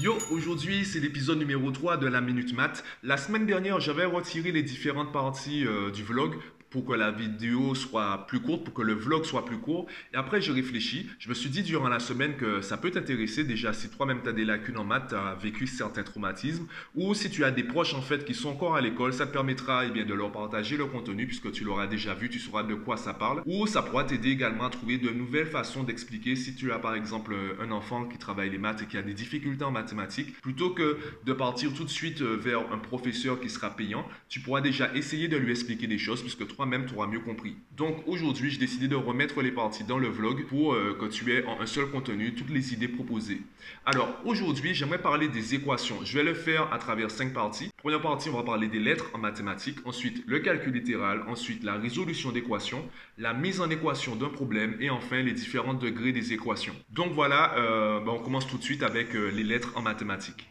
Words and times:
Yo, 0.00 0.16
aujourd'hui 0.30 0.86
c'est 0.86 0.98
l'épisode 1.00 1.38
numéro 1.38 1.70
3 1.70 1.98
de 1.98 2.06
la 2.06 2.22
Minute 2.22 2.54
Math. 2.54 2.84
La 3.02 3.18
semaine 3.18 3.44
dernière, 3.44 3.80
j'avais 3.80 4.06
retiré 4.06 4.50
les 4.50 4.62
différentes 4.62 5.12
parties 5.12 5.66
euh, 5.66 5.90
du 5.90 6.02
vlog 6.02 6.36
pour 6.70 6.84
que 6.84 6.92
la 6.92 7.10
vidéo 7.10 7.74
soit 7.74 8.26
plus 8.26 8.40
courte, 8.40 8.64
pour 8.64 8.74
que 8.74 8.82
le 8.82 8.94
vlog 8.94 9.24
soit 9.24 9.44
plus 9.44 9.58
court. 9.58 9.86
Et 10.14 10.16
après, 10.16 10.40
j'ai 10.40 10.52
réfléchi. 10.52 11.08
Je 11.18 11.28
me 11.28 11.34
suis 11.34 11.50
dit 11.50 11.62
durant 11.62 11.88
la 11.88 12.00
semaine 12.00 12.36
que 12.36 12.60
ça 12.60 12.76
peut 12.76 12.90
t'intéresser. 12.90 13.44
Déjà, 13.44 13.72
si 13.72 13.90
toi-même 13.90 14.20
tu 14.22 14.28
as 14.28 14.32
des 14.32 14.44
lacunes 14.44 14.78
en 14.78 14.84
maths, 14.84 15.08
tu 15.08 15.14
as 15.14 15.34
vécu 15.34 15.66
certains 15.66 16.02
traumatismes, 16.02 16.66
ou 16.94 17.14
si 17.14 17.30
tu 17.30 17.44
as 17.44 17.50
des 17.50 17.64
proches 17.64 17.94
en 17.94 18.02
fait 18.02 18.24
qui 18.24 18.34
sont 18.34 18.50
encore 18.50 18.76
à 18.76 18.80
l'école, 18.80 19.12
ça 19.12 19.26
te 19.26 19.32
permettra 19.32 19.84
eh 19.84 19.90
bien, 19.90 20.04
de 20.04 20.14
leur 20.14 20.32
partager 20.32 20.76
le 20.76 20.86
contenu 20.86 21.26
puisque 21.26 21.50
tu 21.52 21.64
l'auras 21.64 21.86
déjà 21.86 22.14
vu, 22.14 22.28
tu 22.28 22.38
sauras 22.38 22.62
de 22.62 22.74
quoi 22.74 22.96
ça 22.96 23.14
parle. 23.14 23.42
Ou 23.46 23.66
ça 23.66 23.82
pourra 23.82 24.04
t'aider 24.04 24.30
également 24.30 24.66
à 24.66 24.70
trouver 24.70 24.98
de 24.98 25.10
nouvelles 25.10 25.46
façons 25.46 25.82
d'expliquer 25.82 26.36
si 26.36 26.54
tu 26.54 26.72
as 26.72 26.78
par 26.78 26.94
exemple 26.94 27.34
un 27.60 27.70
enfant 27.70 28.04
qui 28.04 28.18
travaille 28.18 28.50
les 28.50 28.58
maths 28.58 28.82
et 28.82 28.86
qui 28.86 28.96
a 28.96 29.02
des 29.02 29.14
difficultés 29.14 29.64
en 29.64 29.70
mathématiques. 29.70 30.40
Plutôt 30.40 30.70
que 30.70 30.98
de 31.24 31.32
partir 31.32 31.72
tout 31.74 31.84
de 31.84 31.90
suite 31.90 32.22
euh, 32.22 32.36
vers 32.36 32.60
un 32.72 32.78
professeur 32.78 33.40
qui 33.40 33.50
sera 33.50 33.70
payant, 33.70 34.06
tu 34.28 34.40
pourras 34.40 34.60
déjà 34.60 34.94
essayer 34.94 35.28
de 35.28 35.36
lui 35.36 35.50
expliquer 35.50 35.86
des 35.86 35.98
choses 35.98 36.20
puisque 36.20 36.46
même 36.66 36.86
tu 36.86 36.94
auras 36.94 37.06
mieux 37.06 37.20
compris. 37.20 37.56
Donc 37.76 37.96
aujourd'hui, 38.06 38.50
j'ai 38.50 38.58
décidé 38.58 38.88
de 38.88 38.96
remettre 38.96 39.42
les 39.42 39.52
parties 39.52 39.84
dans 39.84 39.98
le 39.98 40.08
vlog 40.08 40.46
pour 40.46 40.74
euh, 40.74 40.96
que 41.00 41.06
tu 41.06 41.32
aies 41.32 41.44
en 41.46 41.60
un 41.60 41.66
seul 41.66 41.86
contenu 41.86 42.34
toutes 42.34 42.50
les 42.50 42.72
idées 42.72 42.88
proposées. 42.88 43.42
Alors 43.86 44.08
aujourd'hui, 44.24 44.74
j'aimerais 44.74 45.00
parler 45.00 45.28
des 45.28 45.54
équations. 45.54 45.96
Je 46.04 46.18
vais 46.18 46.24
le 46.24 46.34
faire 46.34 46.72
à 46.72 46.78
travers 46.78 47.10
cinq 47.10 47.32
parties. 47.32 47.70
Première 47.76 48.02
partie, 48.02 48.28
on 48.28 48.36
va 48.36 48.42
parler 48.42 48.68
des 48.68 48.78
lettres 48.78 49.06
en 49.14 49.18
mathématiques. 49.18 49.78
Ensuite, 49.84 50.22
le 50.26 50.40
calcul 50.40 50.72
littéral. 50.72 51.24
Ensuite, 51.28 51.64
la 51.64 51.74
résolution 51.74 52.32
d'équations. 52.32 52.84
La 53.16 53.32
mise 53.32 53.60
en 53.60 53.70
équation 53.70 54.16
d'un 54.16 54.28
problème. 54.28 54.76
Et 54.80 54.90
enfin, 54.90 55.22
les 55.22 55.32
différents 55.32 55.74
degrés 55.74 56.12
des 56.12 56.32
équations. 56.32 56.74
Donc 56.90 57.12
voilà, 57.12 57.54
euh, 57.56 58.00
ben, 58.00 58.12
on 58.12 58.18
commence 58.18 58.46
tout 58.46 58.58
de 58.58 58.62
suite 58.62 58.82
avec 58.82 59.14
euh, 59.14 59.30
les 59.30 59.44
lettres 59.44 59.72
en 59.76 59.82
mathématiques. 59.82 60.49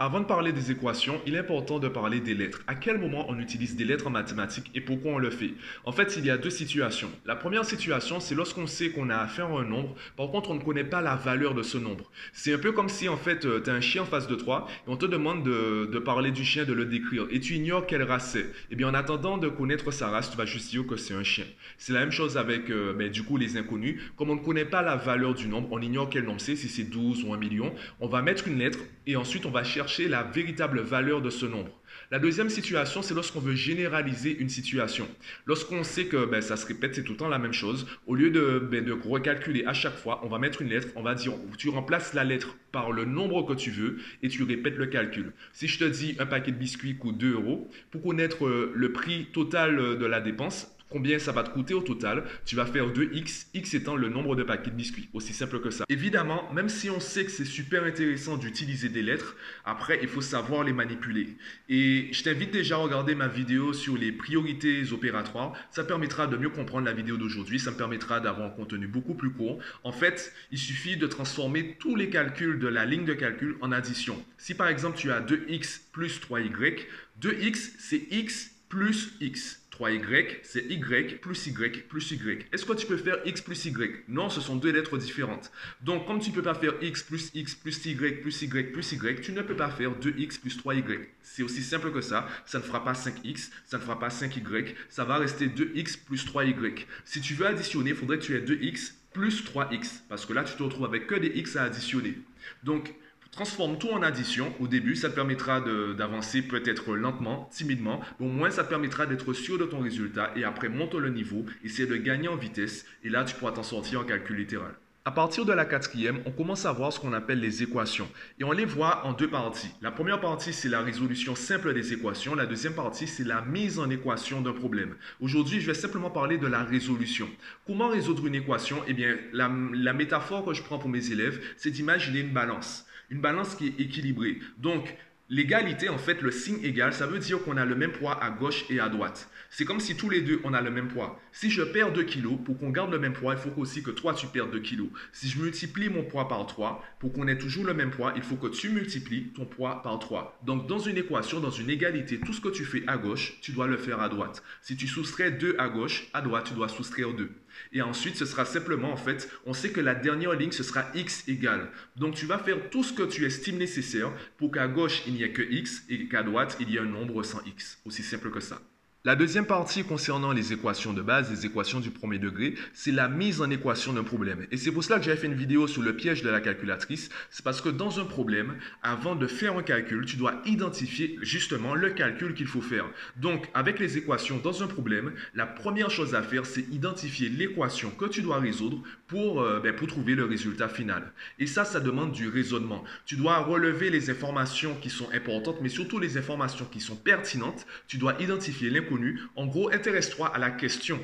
Avant 0.00 0.20
de 0.20 0.26
parler 0.26 0.52
des 0.52 0.70
équations, 0.70 1.20
il 1.26 1.34
est 1.34 1.38
important 1.38 1.80
de 1.80 1.88
parler 1.88 2.20
des 2.20 2.34
lettres. 2.34 2.60
À 2.68 2.76
quel 2.76 2.98
moment 2.98 3.26
on 3.28 3.36
utilise 3.40 3.74
des 3.74 3.84
lettres 3.84 4.06
en 4.06 4.10
mathématiques 4.10 4.70
et 4.76 4.80
pourquoi 4.80 5.14
on 5.14 5.18
le 5.18 5.30
fait? 5.30 5.54
En 5.84 5.90
fait, 5.90 6.14
il 6.16 6.24
y 6.24 6.30
a 6.30 6.38
deux 6.38 6.50
situations. 6.50 7.10
La 7.26 7.34
première 7.34 7.64
situation, 7.64 8.20
c'est 8.20 8.36
lorsqu'on 8.36 8.68
sait 8.68 8.90
qu'on 8.90 9.10
a 9.10 9.16
affaire 9.16 9.46
à 9.46 9.58
un 9.58 9.64
nombre, 9.64 9.96
par 10.16 10.30
contre, 10.30 10.50
on 10.50 10.54
ne 10.54 10.60
connaît 10.60 10.84
pas 10.84 11.00
la 11.00 11.16
valeur 11.16 11.52
de 11.52 11.64
ce 11.64 11.78
nombre. 11.78 12.12
C'est 12.32 12.54
un 12.54 12.58
peu 12.58 12.70
comme 12.70 12.88
si, 12.88 13.08
en 13.08 13.16
fait, 13.16 13.44
euh, 13.44 13.60
tu 13.60 13.70
as 13.70 13.72
un 13.72 13.80
chien 13.80 14.02
en 14.02 14.04
face 14.04 14.28
de 14.28 14.36
toi 14.36 14.68
et 14.86 14.88
on 14.88 14.96
te 14.96 15.04
demande 15.04 15.42
de, 15.42 15.98
parler 15.98 16.30
du 16.30 16.44
chien, 16.44 16.64
de 16.64 16.72
le 16.72 16.84
décrire, 16.84 17.26
et 17.32 17.40
tu 17.40 17.56
ignores 17.56 17.84
quelle 17.84 18.04
race 18.04 18.30
c'est. 18.34 18.46
Eh 18.70 18.76
bien, 18.76 18.88
en 18.88 18.94
attendant 18.94 19.36
de 19.36 19.48
connaître 19.48 19.90
sa 19.90 20.10
race, 20.10 20.30
tu 20.30 20.36
vas 20.36 20.46
juste 20.46 20.70
dire 20.70 20.86
que 20.86 20.96
c'est 20.96 21.14
un 21.14 21.24
chien. 21.24 21.44
C'est 21.76 21.92
la 21.92 21.98
même 21.98 22.12
chose 22.12 22.36
avec, 22.36 22.70
euh, 22.70 22.92
ben, 22.92 23.10
du 23.10 23.24
coup, 23.24 23.36
les 23.36 23.56
inconnus. 23.56 24.00
Comme 24.16 24.30
on 24.30 24.36
ne 24.36 24.44
connaît 24.44 24.64
pas 24.64 24.82
la 24.82 24.94
valeur 24.94 25.34
du 25.34 25.48
nombre, 25.48 25.66
on 25.72 25.82
ignore 25.82 26.08
quel 26.08 26.22
nombre 26.22 26.40
c'est, 26.40 26.54
si 26.54 26.68
c'est 26.68 26.84
12 26.84 27.24
ou 27.24 27.34
1 27.34 27.36
million, 27.36 27.74
on 27.98 28.06
va 28.06 28.22
mettre 28.22 28.46
une 28.46 28.60
lettre 28.60 28.78
et 29.08 29.16
ensuite 29.16 29.44
on 29.44 29.50
va 29.50 29.64
chercher 29.64 29.87
la 30.08 30.22
véritable 30.22 30.80
valeur 30.80 31.22
de 31.22 31.30
ce 31.30 31.46
nombre. 31.46 31.70
La 32.10 32.18
deuxième 32.18 32.48
situation, 32.48 33.02
c'est 33.02 33.14
lorsqu'on 33.14 33.40
veut 33.40 33.54
généraliser 33.54 34.36
une 34.38 34.48
situation. 34.48 35.08
Lorsqu'on 35.46 35.84
sait 35.84 36.06
que 36.06 36.24
ben, 36.26 36.40
ça 36.40 36.56
se 36.56 36.66
répète, 36.66 36.94
c'est 36.94 37.02
tout 37.02 37.12
le 37.12 37.18
temps 37.18 37.28
la 37.28 37.38
même 37.38 37.52
chose, 37.52 37.86
au 38.06 38.14
lieu 38.14 38.30
de, 38.30 38.58
ben, 38.58 38.84
de 38.84 38.92
recalculer 38.92 39.64
à 39.66 39.72
chaque 39.72 39.96
fois, 39.96 40.20
on 40.24 40.28
va 40.28 40.38
mettre 40.38 40.62
une 40.62 40.68
lettre, 40.68 40.88
on 40.96 41.02
va 41.02 41.14
dire, 41.14 41.32
tu 41.56 41.68
remplaces 41.68 42.14
la 42.14 42.24
lettre 42.24 42.56
par 42.72 42.92
le 42.92 43.04
nombre 43.04 43.44
que 43.44 43.54
tu 43.54 43.70
veux 43.70 43.98
et 44.22 44.28
tu 44.28 44.42
répètes 44.42 44.76
le 44.76 44.86
calcul. 44.86 45.32
Si 45.52 45.68
je 45.68 45.78
te 45.78 45.84
dis 45.84 46.16
un 46.18 46.26
paquet 46.26 46.52
de 46.52 46.56
biscuits 46.56 46.96
coûte 46.96 47.18
2 47.18 47.32
euros, 47.32 47.70
pour 47.90 48.02
connaître 48.02 48.46
euh, 48.46 48.72
le 48.74 48.92
prix 48.92 49.26
total 49.32 49.78
euh, 49.78 49.96
de 49.96 50.06
la 50.06 50.20
dépense, 50.20 50.77
combien 50.90 51.18
ça 51.18 51.32
va 51.32 51.42
te 51.42 51.50
coûter 51.50 51.74
au 51.74 51.80
total. 51.80 52.24
Tu 52.44 52.56
vas 52.56 52.66
faire 52.66 52.88
2x, 52.88 53.46
x 53.54 53.74
étant 53.74 53.96
le 53.96 54.08
nombre 54.08 54.36
de 54.36 54.42
paquets 54.42 54.70
de 54.70 54.76
biscuits. 54.76 55.08
Aussi 55.12 55.32
simple 55.32 55.60
que 55.60 55.70
ça. 55.70 55.84
Évidemment, 55.88 56.52
même 56.52 56.68
si 56.68 56.90
on 56.90 57.00
sait 57.00 57.24
que 57.24 57.30
c'est 57.30 57.44
super 57.44 57.84
intéressant 57.84 58.36
d'utiliser 58.36 58.88
des 58.88 59.02
lettres, 59.02 59.36
après, 59.64 59.98
il 60.02 60.08
faut 60.08 60.20
savoir 60.20 60.64
les 60.64 60.72
manipuler. 60.72 61.36
Et 61.68 62.08
je 62.12 62.22
t'invite 62.22 62.50
déjà 62.50 62.76
à 62.76 62.78
regarder 62.78 63.14
ma 63.14 63.28
vidéo 63.28 63.72
sur 63.72 63.96
les 63.96 64.12
priorités 64.12 64.92
opératoires. 64.92 65.52
Ça 65.70 65.84
permettra 65.84 66.26
de 66.26 66.36
mieux 66.36 66.50
comprendre 66.50 66.86
la 66.86 66.92
vidéo 66.92 67.16
d'aujourd'hui. 67.16 67.58
Ça 67.58 67.70
me 67.70 67.76
permettra 67.76 68.20
d'avoir 68.20 68.48
un 68.48 68.50
contenu 68.50 68.86
beaucoup 68.86 69.14
plus 69.14 69.30
court. 69.30 69.58
En 69.84 69.92
fait, 69.92 70.32
il 70.50 70.58
suffit 70.58 70.96
de 70.96 71.06
transformer 71.06 71.76
tous 71.78 71.96
les 71.96 72.10
calculs 72.10 72.58
de 72.58 72.68
la 72.68 72.84
ligne 72.84 73.04
de 73.04 73.14
calcul 73.14 73.56
en 73.60 73.72
addition. 73.72 74.22
Si 74.38 74.54
par 74.54 74.68
exemple 74.68 74.96
tu 74.96 75.10
as 75.10 75.20
2x 75.20 75.80
plus 75.92 76.20
3y, 76.20 76.80
2x 77.20 77.72
c'est 77.78 78.06
x 78.10 78.50
plus 78.68 79.14
x. 79.20 79.62
3y, 79.78 80.38
c'est 80.42 80.64
y 80.64 80.78
plus 81.20 81.46
y 81.46 81.82
plus 81.88 82.10
y. 82.10 82.46
Est-ce 82.52 82.64
que 82.64 82.72
tu 82.72 82.86
peux 82.86 82.96
faire 82.96 83.18
x 83.24 83.40
plus 83.40 83.64
y? 83.66 84.04
Non, 84.08 84.28
ce 84.28 84.40
sont 84.40 84.56
deux 84.56 84.72
lettres 84.72 84.98
différentes. 84.98 85.52
Donc, 85.82 86.06
comme 86.06 86.18
tu 86.18 86.30
ne 86.30 86.34
peux 86.34 86.42
pas 86.42 86.54
faire 86.54 86.74
x 86.82 87.02
plus 87.02 87.30
x 87.34 87.54
plus 87.54 87.86
y 87.86 87.94
plus 87.94 88.42
y 88.42 88.48
plus 88.72 88.92
y, 88.92 89.20
tu 89.20 89.32
ne 89.32 89.42
peux 89.42 89.56
pas 89.56 89.70
faire 89.70 89.92
2x 89.92 90.40
plus 90.40 90.58
3y. 90.58 91.06
C'est 91.22 91.42
aussi 91.42 91.62
simple 91.62 91.92
que 91.92 92.00
ça. 92.00 92.26
Ça 92.46 92.58
ne 92.58 92.64
fera 92.64 92.84
pas 92.84 92.92
5x, 92.92 93.50
ça 93.64 93.78
ne 93.78 93.82
fera 93.82 93.98
pas 93.98 94.08
5y, 94.08 94.74
ça 94.88 95.04
va 95.04 95.18
rester 95.18 95.46
2x 95.46 96.04
plus 96.04 96.26
3y. 96.26 96.84
Si 97.04 97.20
tu 97.20 97.34
veux 97.34 97.46
additionner, 97.46 97.90
il 97.90 97.96
faudrait 97.96 98.18
que 98.18 98.24
tu 98.24 98.34
aies 98.34 98.40
2x 98.40 98.94
plus 99.12 99.44
3x, 99.44 100.02
parce 100.08 100.26
que 100.26 100.32
là, 100.32 100.44
tu 100.44 100.54
te 100.56 100.62
retrouves 100.62 100.84
avec 100.84 101.06
que 101.06 101.14
des 101.14 101.28
x 101.28 101.56
à 101.56 101.64
additionner. 101.64 102.18
Donc, 102.62 102.94
Transforme 103.30 103.78
tout 103.78 103.90
en 103.90 104.02
addition. 104.02 104.52
Au 104.58 104.66
début, 104.66 104.96
ça 104.96 105.10
te 105.10 105.14
permettra 105.14 105.60
d'avancer 105.60 106.42
peut-être 106.42 106.96
lentement, 106.96 107.48
timidement, 107.52 108.00
mais 108.18 108.26
au 108.26 108.30
moins 108.30 108.50
ça 108.50 108.64
te 108.64 108.68
permettra 108.68 109.06
d'être 109.06 109.32
sûr 109.32 109.58
de 109.58 109.64
ton 109.64 109.80
résultat 109.80 110.32
et 110.34 110.44
après 110.44 110.68
monte 110.68 110.94
le 110.94 111.10
niveau, 111.10 111.44
essaie 111.62 111.86
de 111.86 111.96
gagner 111.96 112.28
en 112.28 112.36
vitesse 112.36 112.86
et 113.04 113.10
là 113.10 113.24
tu 113.24 113.34
pourras 113.36 113.52
t'en 113.52 113.62
sortir 113.62 114.00
en 114.00 114.04
calcul 114.04 114.36
littéral. 114.36 114.72
À 115.04 115.10
partir 115.10 115.46
de 115.46 115.52
la 115.52 115.64
quatrième, 115.64 116.20
on 116.26 116.30
commence 116.30 116.66
à 116.66 116.72
voir 116.72 116.92
ce 116.92 117.00
qu'on 117.00 117.14
appelle 117.14 117.40
les 117.40 117.62
équations. 117.62 118.10
Et 118.38 118.44
on 118.44 118.52
les 118.52 118.66
voit 118.66 119.06
en 119.06 119.14
deux 119.14 119.30
parties. 119.30 119.70
La 119.80 119.90
première 119.90 120.20
partie, 120.20 120.52
c'est 120.52 120.68
la 120.68 120.82
résolution 120.82 121.34
simple 121.34 121.72
des 121.72 121.94
équations. 121.94 122.34
La 122.34 122.44
deuxième 122.44 122.74
partie, 122.74 123.06
c'est 123.06 123.24
la 123.24 123.40
mise 123.42 123.78
en 123.78 123.88
équation 123.88 124.42
d'un 124.42 124.52
problème. 124.52 124.96
Aujourd'hui, 125.20 125.62
je 125.62 125.66
vais 125.66 125.74
simplement 125.74 126.10
parler 126.10 126.36
de 126.36 126.46
la 126.46 126.62
résolution. 126.62 127.26
Comment 127.66 127.88
résoudre 127.88 128.26
une 128.26 128.34
équation? 128.34 128.82
Eh 128.86 128.92
bien, 128.92 129.16
la, 129.32 129.50
la 129.72 129.92
métaphore 129.94 130.44
que 130.44 130.52
je 130.52 130.62
prends 130.62 130.78
pour 130.78 130.90
mes 130.90 131.10
élèves, 131.10 131.40
c'est 131.56 131.70
d'imaginer 131.70 132.20
une 132.20 132.34
balance 132.34 132.84
une 133.10 133.20
balance 133.20 133.54
qui 133.54 133.68
est 133.68 133.80
équilibrée. 133.80 134.38
Donc, 134.58 134.96
l'égalité, 135.30 135.88
en 135.88 135.98
fait, 135.98 136.22
le 136.22 136.30
signe 136.30 136.62
égal, 136.62 136.92
ça 136.92 137.06
veut 137.06 137.18
dire 137.18 137.42
qu'on 137.42 137.56
a 137.56 137.64
le 137.64 137.74
même 137.74 137.92
poids 137.92 138.22
à 138.22 138.30
gauche 138.30 138.64
et 138.70 138.80
à 138.80 138.88
droite. 138.88 139.28
C'est 139.50 139.64
comme 139.64 139.80
si 139.80 139.96
tous 139.96 140.10
les 140.10 140.20
deux, 140.20 140.40
on 140.44 140.52
a 140.52 140.60
le 140.60 140.70
même 140.70 140.88
poids. 140.88 141.20
Si 141.32 141.50
je 141.50 141.62
perds 141.62 141.92
2 141.92 142.02
kilos, 142.04 142.38
pour 142.44 142.58
qu'on 142.58 142.70
garde 142.70 142.90
le 142.90 142.98
même 142.98 143.12
poids, 143.14 143.34
il 143.34 143.38
faut 143.38 143.60
aussi 143.60 143.82
que 143.82 143.90
toi, 143.90 144.12
tu 144.12 144.26
perdes 144.26 144.50
2 144.50 144.60
kilos. 144.60 144.88
Si 145.12 145.28
je 145.28 145.40
multiplie 145.40 145.88
mon 145.88 146.02
poids 146.02 146.28
par 146.28 146.46
3, 146.46 146.84
pour 146.98 147.12
qu'on 147.12 147.28
ait 147.28 147.38
toujours 147.38 147.64
le 147.64 147.74
même 147.74 147.90
poids, 147.90 148.12
il 148.16 148.22
faut 148.22 148.36
que 148.36 148.48
tu 148.48 148.68
multiplies 148.68 149.28
ton 149.34 149.46
poids 149.46 149.82
par 149.82 149.98
3. 149.98 150.38
Donc, 150.44 150.66
dans 150.66 150.78
une 150.78 150.98
équation, 150.98 151.40
dans 151.40 151.50
une 151.50 151.70
égalité, 151.70 152.20
tout 152.20 152.32
ce 152.32 152.40
que 152.40 152.48
tu 152.48 152.64
fais 152.64 152.84
à 152.86 152.98
gauche, 152.98 153.38
tu 153.40 153.52
dois 153.52 153.66
le 153.66 153.78
faire 153.78 154.00
à 154.00 154.08
droite. 154.08 154.42
Si 154.60 154.76
tu 154.76 154.86
soustrais 154.86 155.30
2 155.30 155.56
à 155.58 155.68
gauche, 155.68 156.08
à 156.12 156.20
droite, 156.20 156.46
tu 156.48 156.54
dois 156.54 156.68
soustraire 156.68 157.12
2. 157.12 157.30
Et 157.72 157.82
ensuite, 157.82 158.16
ce 158.16 158.26
sera 158.26 158.44
simplement, 158.44 158.92
en 158.92 158.96
fait, 158.96 159.30
on 159.46 159.52
sait 159.52 159.70
que 159.70 159.80
la 159.80 159.94
dernière 159.94 160.34
ligne, 160.34 160.52
ce 160.52 160.62
sera 160.62 160.86
x 160.94 161.24
égale. 161.28 161.70
Donc, 161.96 162.14
tu 162.14 162.26
vas 162.26 162.38
faire 162.38 162.70
tout 162.70 162.84
ce 162.84 162.92
que 162.92 163.02
tu 163.02 163.24
estimes 163.24 163.58
nécessaire 163.58 164.12
pour 164.36 164.50
qu'à 164.50 164.68
gauche, 164.68 165.02
il 165.06 165.14
n'y 165.14 165.22
ait 165.22 165.32
que 165.32 165.42
x 165.42 165.84
et 165.88 166.08
qu'à 166.08 166.22
droite, 166.22 166.56
il 166.60 166.70
y 166.70 166.76
ait 166.76 166.80
un 166.80 166.84
nombre 166.84 167.22
sans 167.22 167.44
x. 167.44 167.78
Aussi 167.84 168.02
simple 168.02 168.30
que 168.30 168.40
ça. 168.40 168.60
La 169.08 169.16
deuxième 169.16 169.46
partie 169.46 169.84
concernant 169.84 170.32
les 170.32 170.52
équations 170.52 170.92
de 170.92 171.00
base, 171.00 171.30
les 171.30 171.46
équations 171.46 171.80
du 171.80 171.88
premier 171.88 172.18
degré, 172.18 172.56
c'est 172.74 172.90
la 172.90 173.08
mise 173.08 173.40
en 173.40 173.48
équation 173.48 173.94
d'un 173.94 174.04
problème. 174.04 174.46
Et 174.50 174.58
c'est 174.58 174.70
pour 174.70 174.84
cela 174.84 174.98
que 174.98 175.06
j'avais 175.06 175.16
fait 175.16 175.28
une 175.28 175.32
vidéo 175.32 175.66
sur 175.66 175.80
le 175.80 175.96
piège 175.96 176.22
de 176.22 176.28
la 176.28 176.42
calculatrice. 176.42 177.08
C'est 177.30 177.42
parce 177.42 177.62
que 177.62 177.70
dans 177.70 178.00
un 178.00 178.04
problème, 178.04 178.56
avant 178.82 179.16
de 179.16 179.26
faire 179.26 179.56
un 179.56 179.62
calcul, 179.62 180.04
tu 180.04 180.18
dois 180.18 180.34
identifier 180.44 181.18
justement 181.22 181.74
le 181.74 181.88
calcul 181.88 182.34
qu'il 182.34 182.48
faut 182.48 182.60
faire. 182.60 182.84
Donc, 183.16 183.48
avec 183.54 183.78
les 183.78 183.96
équations 183.96 184.40
dans 184.44 184.62
un 184.62 184.66
problème, 184.66 185.14
la 185.34 185.46
première 185.46 185.90
chose 185.90 186.14
à 186.14 186.20
faire, 186.20 186.44
c'est 186.44 186.70
identifier 186.70 187.30
l'équation 187.30 187.88
que 187.88 188.04
tu 188.04 188.20
dois 188.20 188.40
résoudre 188.40 188.82
pour, 189.06 189.40
euh, 189.40 189.58
ben, 189.58 189.74
pour 189.74 189.86
trouver 189.86 190.16
le 190.16 190.26
résultat 190.26 190.68
final. 190.68 191.14
Et 191.38 191.46
ça, 191.46 191.64
ça 191.64 191.80
demande 191.80 192.12
du 192.12 192.28
raisonnement. 192.28 192.84
Tu 193.06 193.16
dois 193.16 193.38
relever 193.38 193.88
les 193.88 194.10
informations 194.10 194.74
qui 194.74 194.90
sont 194.90 195.08
importantes, 195.14 195.62
mais 195.62 195.70
surtout 195.70 195.98
les 195.98 196.18
informations 196.18 196.66
qui 196.70 196.80
sont 196.80 196.96
pertinentes. 196.96 197.66
Tu 197.86 197.96
dois 197.96 198.14
identifier 198.20 198.68
l'inconnu 198.68 198.97
en 199.36 199.46
gros, 199.46 199.70
intéresse-toi 199.70 200.28
à 200.28 200.38
la 200.38 200.50
question. 200.50 200.98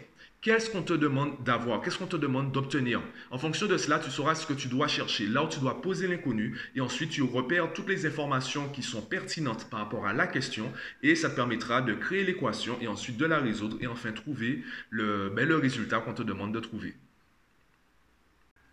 Qu'est-ce 0.44 0.68
qu'on 0.68 0.82
te 0.82 0.92
demande 0.92 1.42
d'avoir? 1.42 1.80
Qu'est-ce 1.80 1.96
qu'on 1.96 2.06
te 2.06 2.18
demande 2.18 2.52
d'obtenir? 2.52 3.00
En 3.30 3.38
fonction 3.38 3.66
de 3.66 3.78
cela, 3.78 3.98
tu 3.98 4.10
sauras 4.10 4.34
ce 4.34 4.46
que 4.46 4.52
tu 4.52 4.68
dois 4.68 4.88
chercher, 4.88 5.26
là 5.26 5.42
où 5.42 5.48
tu 5.48 5.58
dois 5.58 5.80
poser 5.80 6.06
l'inconnu, 6.06 6.58
et 6.76 6.82
ensuite 6.82 7.08
tu 7.08 7.22
repères 7.22 7.72
toutes 7.72 7.88
les 7.88 8.04
informations 8.04 8.68
qui 8.68 8.82
sont 8.82 9.00
pertinentes 9.00 9.70
par 9.70 9.80
rapport 9.80 10.06
à 10.06 10.12
la 10.12 10.26
question, 10.26 10.70
et 11.02 11.14
ça 11.14 11.30
permettra 11.30 11.80
de 11.80 11.94
créer 11.94 12.24
l'équation 12.24 12.76
et 12.82 12.88
ensuite 12.88 13.16
de 13.16 13.24
la 13.24 13.38
résoudre, 13.38 13.78
et 13.80 13.86
enfin 13.86 14.12
trouver 14.12 14.62
le, 14.90 15.30
ben, 15.34 15.48
le 15.48 15.56
résultat 15.56 16.00
qu'on 16.00 16.12
te 16.12 16.22
demande 16.22 16.52
de 16.52 16.60
trouver. 16.60 16.94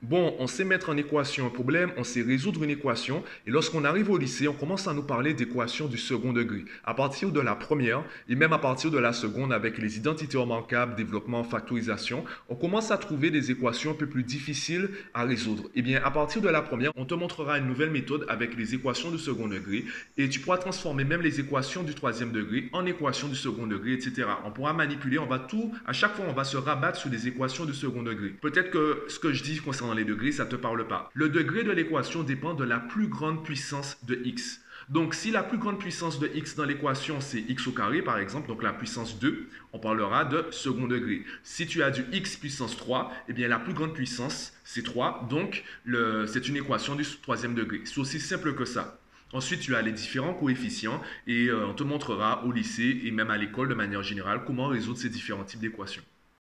Bon, 0.02 0.34
on 0.40 0.48
sait 0.48 0.64
mettre 0.64 0.90
en 0.90 0.98
équation 0.98 1.46
un 1.46 1.52
problème, 1.52 1.92
on 1.96 2.04
sait 2.04 2.24
résoudre 2.24 2.64
une 2.64 2.72
équation, 2.72 3.24
et 3.46 3.52
lorsqu'on 3.52 3.86
arrive 3.86 4.10
au 4.10 4.18
lycée, 4.18 4.48
on 4.48 4.54
commence 4.54 4.88
à 4.88 4.94
nous 4.96 5.04
parler 5.04 5.36
d'équations 5.36 5.88
du 5.88 6.00
second 6.00 6.34
degré. 6.34 6.66
À 6.84 6.96
partir 6.96 7.32
de 7.32 7.40
la 7.40 7.54
première, 7.54 8.04
et 8.28 8.34
même 8.34 8.52
à 8.52 8.58
partir 8.58 8.90
de 8.90 8.98
la 8.98 9.14
seconde, 9.14 9.54
avec 9.54 9.78
les 9.78 9.98
identités 9.98 10.40
remarquables, 10.40 10.96
développement, 10.96 11.44
factorisation, 11.44 12.26
on 12.50 12.56
commence 12.56 12.90
à 12.90 12.98
trouver 12.98 13.30
des 13.30 13.52
équations 13.52 13.92
un 13.92 13.94
peu 13.94 14.08
plus 14.08 14.24
difficiles 14.24 14.90
à 15.14 15.24
résoudre. 15.24 15.66
Eh 15.76 15.84
bien, 15.84 16.02
à 16.04 16.10
partir 16.10 16.42
de 16.42 16.50
la 16.50 16.64
première, 16.64 16.92
on 16.96 17.06
te 17.06 17.14
montrera 17.14 17.60
une 17.60 17.68
nouvelle 17.68 17.92
méthode 17.92 18.26
avec 18.28 18.58
les 18.58 18.74
équations 18.74 19.12
du 19.12 19.20
second 19.20 19.48
degré, 19.48 19.86
et 20.18 20.28
tu 20.30 20.40
pourras 20.40 20.58
transformer 20.58 21.04
même 21.04 21.22
les 21.22 21.40
équations 21.40 21.84
du 21.84 21.94
troisième 21.94 22.32
degré 22.32 22.70
en 22.74 22.88
équations 22.88 23.28
du 23.28 23.36
second 23.36 23.68
degré, 23.68 23.94
etc. 23.94 24.30
On 24.46 24.52
pourra 24.52 24.74
manipuler, 24.74 25.20
on 25.20 25.28
va 25.28 25.38
tout, 25.38 25.72
à 25.86 25.94
chaque 25.94 26.16
fois, 26.16 26.26
on 26.28 26.34
va 26.34 26.44
se 26.44 26.58
rabattre 26.58 26.98
sur 26.98 27.12
des 27.12 27.28
équations 27.28 27.66
du 27.66 27.76
second 27.76 28.02
degré. 28.02 28.30
Peut-être 28.30 28.72
que 28.72 29.04
ce 29.08 29.20
que 29.20 29.32
je 29.32 29.44
dis 29.44 29.60
concernant 29.60 29.91
les 29.94 30.06
degrés, 30.06 30.32
ça 30.32 30.46
ne 30.46 30.50
te 30.50 30.56
parle 30.56 30.88
pas. 30.88 31.10
Le 31.14 31.30
degré 31.30 31.64
de 31.64 31.72
l'équation 31.72 32.24
dépend 32.24 32.54
de 32.54 32.64
la 32.64 32.80
plus 32.80 33.08
grande 33.08 33.44
puissance 33.44 33.98
de 34.06 34.20
x. 34.24 34.62
Donc, 34.90 35.14
si 35.14 35.32
la 35.32 35.44
plus 35.44 35.58
grande 35.58 35.80
puissance 35.80 36.20
de 36.20 36.30
x 36.34 36.56
dans 36.56 36.66
l'équation, 36.66 37.22
c'est 37.22 37.40
x 37.40 37.68
au 37.68 37.72
carré, 37.72 38.02
par 38.02 38.18
exemple, 38.18 38.48
donc 38.48 38.62
la 38.62 38.74
puissance 38.74 39.20
2, 39.20 39.48
on 39.74 39.80
parlera 39.80 40.26
de 40.26 40.46
second 40.52 40.88
degré. 40.88 41.24
Si 41.44 41.66
tu 41.66 41.82
as 41.82 41.92
du 41.92 42.04
x 42.12 42.36
puissance 42.36 42.76
3, 42.76 43.12
eh 43.30 43.34
bien, 43.34 43.48
la 43.48 43.60
plus 43.60 43.74
grande 43.74 43.94
puissance, 43.94 44.54
c'est 44.64 44.84
3, 44.84 45.28
donc 45.30 45.64
c'est 46.28 46.48
une 46.48 46.58
équation 46.58 46.96
du 46.96 47.06
troisième 47.22 47.54
degré. 47.54 47.82
C'est 47.86 48.00
aussi 48.00 48.20
simple 48.20 48.54
que 48.54 48.66
ça. 48.66 49.00
Ensuite, 49.34 49.62
tu 49.62 49.76
as 49.76 49.82
les 49.82 49.94
différents 49.94 50.34
coefficients 50.34 51.02
et 51.26 51.48
euh, 51.48 51.68
on 51.68 51.74
te 51.74 51.84
montrera 51.84 52.44
au 52.46 52.52
lycée 52.52 53.02
et 53.06 53.12
même 53.12 53.32
à 53.32 53.38
l'école 53.38 53.70
de 53.70 53.74
manière 53.74 54.04
générale 54.04 54.42
comment 54.46 54.68
résoudre 54.68 54.98
ces 55.00 55.10
différents 55.10 55.46
types 55.46 55.62
d'équations. 55.62 56.04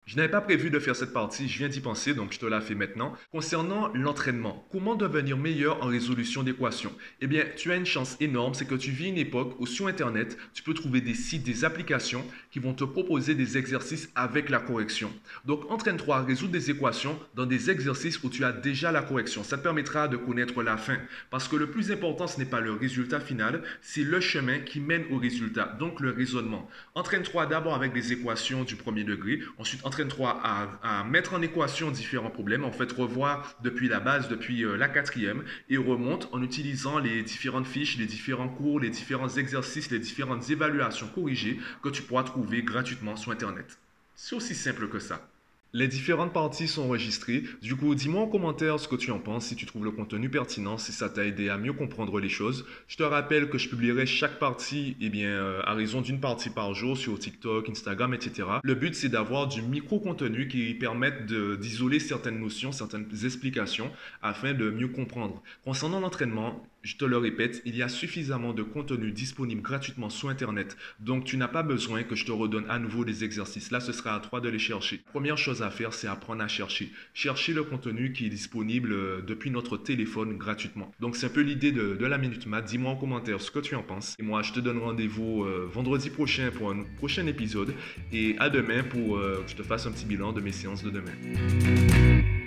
Je 0.09 0.17
n'avais 0.17 0.31
pas 0.31 0.41
prévu 0.41 0.71
de 0.71 0.79
faire 0.79 0.97
cette 0.97 1.13
partie, 1.13 1.51
je 1.51 1.59
viens 1.59 1.69
d'y 1.69 1.83
penser, 1.83 2.15
donc 2.15 2.33
je 2.33 2.39
te 2.39 2.47
la 2.47 2.63
fais 2.63 2.75
maintenant. 2.75 3.13
Concernant 3.31 3.89
l'entraînement, 3.93 4.67
comment 4.73 4.95
devenir 4.95 5.37
meilleur 5.37 5.85
en 5.85 5.89
résolution 5.89 6.43
d'équations? 6.43 6.95
Eh 7.21 7.27
bien, 7.27 7.45
tu 7.59 7.71
as 7.73 7.77
une 7.77 7.85
chance 7.85 8.17
énorme, 8.19 8.55
c'est 8.55 8.65
que 8.65 8.75
tu 8.75 8.91
vis 8.91 9.09
une 9.09 9.19
époque 9.19 9.57
où 9.59 9.67
sur 9.67 9.87
Internet, 9.87 10.39
tu 10.55 10.63
peux 10.63 10.73
trouver 10.73 11.03
des 11.03 11.13
sites, 11.13 11.43
des 11.43 11.67
applications 11.67 12.25
qui 12.51 12.59
vont 12.59 12.73
te 12.73 12.85
proposer 12.85 13.35
des 13.35 13.59
exercices 13.59 14.09
avec 14.15 14.49
la 14.49 14.61
correction. 14.61 15.13
Donc, 15.45 15.71
entraîne-toi 15.71 16.17
à 16.17 16.23
résoudre 16.23 16.53
des 16.53 16.71
équations 16.71 17.21
dans 17.35 17.45
des 17.45 17.69
exercices 17.69 18.25
où 18.25 18.31
tu 18.31 18.47
as 18.47 18.53
déjà 18.53 18.91
la 18.91 19.03
correction. 19.03 19.45
Ça 19.45 19.59
te 19.59 19.63
permettra 19.63 20.09
de 20.09 20.17
connaître 20.17 20.63
la 20.63 20.79
fin. 20.79 20.97
Parce 21.29 21.49
que 21.49 21.57
le 21.57 21.67
plus 21.67 21.93
important, 21.93 22.27
ce 22.27 22.39
n'est 22.39 22.47
pas 22.47 22.61
le 22.61 22.73
résultat 22.73 23.21
final, 23.21 23.63
c'est 23.83 24.05
le 24.05 24.21
chemin 24.21 24.61
qui 24.61 24.81
mène 24.81 25.05
au 25.11 25.19
résultat, 25.19 25.77
donc 25.79 26.01
le 26.01 26.13
raisonnement. 26.13 26.67
Entraîne-toi 26.95 27.45
d'abord 27.45 27.75
avec 27.75 27.93
des 27.93 28.15
équations 28.15 28.65
du 28.65 28.75
premier 28.75 29.05
degré, 29.05 29.41
ensuite 29.59 29.85
entraîne 29.85 29.98
3 30.07 30.41
à, 30.83 31.05
mettre 31.05 31.35
en 31.35 31.43
équation 31.43 31.91
différents 31.91 32.31
problèmes, 32.31 32.65
en 32.65 32.71
fait 32.71 32.93
revoir 32.93 33.57
depuis 33.63 33.89
la 33.89 34.01
base, 34.01 34.29
depuis 34.29 34.65
euh, 34.65 34.77
la 34.77 34.89
quatrième, 34.89 35.43
et 35.69 35.77
remonte 35.77 36.29
en 36.33 36.43
utilisant 36.43 36.99
les 36.99 37.23
différentes 37.23 37.67
fiches, 37.67 37.99
les 37.99 38.07
différents 38.07 38.49
cours, 38.49 38.81
les 38.81 38.91
différents 38.91 39.29
exercices, 39.29 39.91
les 39.91 39.99
différentes 39.99 40.51
évaluations 40.51 41.09
corrigées 41.09 41.59
que 41.83 41.89
tu 41.89 42.03
pourras 42.03 42.23
trouver 42.23 42.63
gratuitement 42.63 43.17
sur 43.17 43.33
Internet. 43.33 43.79
C'est 44.15 44.37
aussi 44.37 44.55
simple 44.55 44.89
que 44.89 44.99
ça. 44.99 45.29
Les 45.75 45.87
différentes 45.87 46.33
parties 46.33 46.67
sont 46.67 46.85
enregistrées. 46.85 47.45
Du 47.61 47.77
coup, 47.77 47.95
dis-moi 47.95 48.23
en 48.23 48.27
commentaire 48.27 48.81
ce 48.81 48.89
que 48.89 48.97
tu 48.97 49.11
en 49.11 49.19
penses, 49.19 49.47
si 49.47 49.55
tu 49.55 49.67
trouves 49.67 49.85
le 49.85 49.91
contenu 49.91 50.31
pertinent, 50.31 50.79
si 50.79 50.93
ça 50.93 51.11
t'a 51.11 51.27
aidé 51.27 51.51
à 51.51 51.59
mieux 51.59 51.75
comprendre 51.75 52.21
les 52.21 52.31
choses. 52.31 52.65
Je 52.87 52.97
te 52.97 53.03
rappelle 53.03 53.51
que 53.51 53.59
je 53.59 53.69
publierai 53.69 54.07
chaque 54.07 54.39
partie 54.39 54.97
eh 55.03 55.11
bien, 55.11 55.29
euh, 55.29 55.61
à 55.65 55.75
raison 55.75 56.01
d'une 56.01 56.21
partie 56.21 56.49
par 56.49 56.73
jour 56.73 56.97
sur 56.97 57.19
TikTok, 57.19 57.69
Instagram, 57.69 58.15
etc. 58.15 58.49
Le 58.63 58.75
but, 58.75 58.95
c'est 58.95 59.11
d'avoir 59.11 59.47
du 59.47 59.61
micro-contenu 59.61 60.49
qui 60.49 60.73
permette 60.73 61.27
d'isoler 61.27 62.01
certaines 62.01 62.41
notions, 62.41 62.73
certaines 62.73 63.07
explications 63.25 63.91
afin 64.23 64.55
de 64.55 64.71
mieux 64.71 64.89
comprendre. 64.89 65.43
Concernant 65.67 66.01
l'entraînement, 66.01 66.65
je 66.83 66.97
te 66.97 67.05
le 67.05 67.17
répète, 67.17 67.63
il 67.65 67.77
y 67.77 67.83
a 67.83 67.89
suffisamment 67.89 68.53
de 68.53 68.63
contenu 68.63 69.11
disponible 69.13 69.63
gratuitement 69.63 70.11
sur 70.11 70.29
Internet, 70.29 70.77
donc 71.01 71.25
tu 71.25 71.37
n'as 71.37 71.49
pas 71.49 71.63
besoin 71.63 72.03
que 72.03 72.15
je 72.15 72.25
te 72.25 72.33
redonne 72.33 72.65
à 72.69 72.79
nouveau 72.79 73.05
des 73.05 73.25
exercices. 73.25 73.71
Là, 73.71 73.81
ce 73.81 73.93
sera 73.93 74.15
à 74.15 74.21
toi 74.21 74.41
de 74.41 74.49
les 74.49 74.59
chercher. 74.59 75.03
Première 75.13 75.39
chose 75.39 75.63
à 75.63 75.71
faire, 75.71 75.93
c'est 75.93 76.07
apprendre 76.07 76.43
à 76.43 76.49
chercher. 76.49 76.93
Chercher 77.15 77.53
le 77.53 77.65
contenu 77.65 78.13
qui 78.13 78.27
est 78.27 78.31
disponible 78.31 78.93
euh, 78.93 79.21
depuis 79.23 79.51
notre 79.51 79.77
téléphone 79.77 80.37
gratuitement. 80.37 80.91
Donc, 81.01 81.17
c'est 81.17 81.27
un 81.27 81.31
peu 81.31 81.41
l'idée 81.41 81.73
de, 81.73 81.97
la 82.09 82.19
Minute 82.19 82.47
Math. 82.47 82.67
Dis-moi 82.67 82.93
en 82.93 82.97
commentaire 82.97 83.41
ce 83.41 83.51
que 83.51 83.59
tu 83.59 83.75
en 83.75 83.83
penses. 83.83 84.15
Et 84.19 84.23
moi, 84.23 84.43
je 84.43 84.53
te 84.53 84.61
donne 84.61 84.79
rendez-vous 84.79 85.45
euh, 85.45 85.69
vendredi 85.71 86.11
prochain 86.11 86.51
pour 86.51 86.71
un 86.71 86.85
prochain 86.97 87.27
épisode. 87.27 87.75
Et 88.13 88.37
à 88.39 88.49
demain 88.49 88.83
pour 88.83 89.17
euh, 89.17 89.43
que 89.45 89.51
je 89.51 89.57
te 89.57 89.63
fasse 89.63 89.87
un 89.87 89.93
petit 89.93 90.07
bilan 90.07 90.33
de 90.33 90.41
mes 90.41 90.53
séances 90.53 90.83
de 90.83 90.91
demain. 90.91 92.38